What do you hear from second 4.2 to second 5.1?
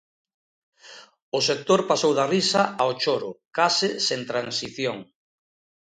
transición.